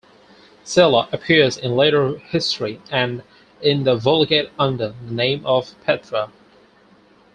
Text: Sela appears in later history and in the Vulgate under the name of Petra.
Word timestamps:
Sela 0.65 1.07
appears 1.13 1.57
in 1.57 1.75
later 1.75 2.17
history 2.17 2.81
and 2.89 3.21
in 3.61 3.83
the 3.83 3.95
Vulgate 3.95 4.49
under 4.57 4.95
the 5.05 5.13
name 5.13 5.45
of 5.45 5.75
Petra. 5.83 6.31